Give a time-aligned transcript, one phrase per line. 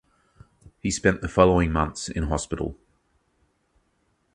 [0.79, 2.75] He spent the following months in hospital.